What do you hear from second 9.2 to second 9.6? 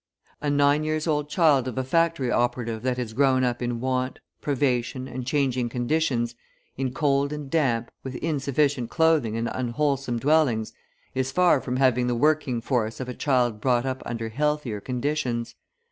and